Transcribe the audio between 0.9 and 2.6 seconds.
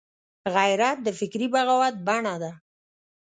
د فکري بغاوت بڼه ده